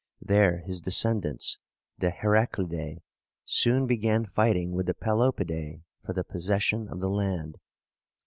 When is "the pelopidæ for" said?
4.87-6.13